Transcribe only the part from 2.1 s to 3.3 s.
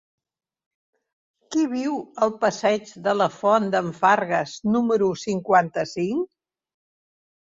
al passeig de la